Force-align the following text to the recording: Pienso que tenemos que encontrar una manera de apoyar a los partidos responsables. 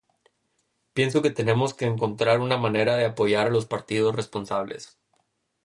Pienso 0.93 1.21
que 1.21 1.29
tenemos 1.29 1.75
que 1.75 1.85
encontrar 1.85 2.39
una 2.39 2.57
manera 2.57 2.95
de 2.95 3.05
apoyar 3.05 3.45
a 3.45 3.49
los 3.51 3.67
partidos 3.67 4.15
responsables. 4.15 4.97